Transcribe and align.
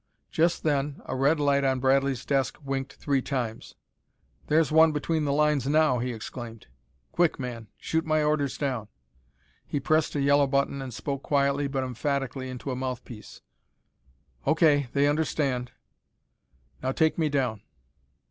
Just 0.31 0.63
then 0.63 0.99
a 1.05 1.15
red 1.15 1.39
light 1.39 1.63
on 1.63 1.79
Bradley's 1.79 2.25
desk 2.25 2.57
winked 2.63 2.93
three 2.93 3.21
times. 3.21 3.75
"There's 4.47 4.71
one 4.71 4.91
between 4.93 5.25
the 5.25 5.31
lines 5.31 5.67
now!" 5.67 5.99
he 5.99 6.11
exclaimed. 6.11 6.65
"Quick, 7.11 7.39
man, 7.39 7.67
shoot 7.77 8.03
my 8.03 8.23
orders 8.23 8.57
down." 8.57 8.87
He 9.63 9.79
pressed 9.79 10.15
a 10.15 10.19
yellow 10.21 10.47
button 10.47 10.81
and 10.81 10.91
spoke 10.91 11.21
quietly 11.21 11.67
but 11.67 11.83
emphatically 11.83 12.49
into 12.49 12.71
a 12.71 12.75
mouth 12.75 13.05
piece. 13.05 13.41
"O.K. 14.47 14.87
They 14.91 15.05
understand." 15.07 15.71
"Now 16.81 16.93
take 16.93 17.19
me 17.19 17.29
down." 17.29 17.61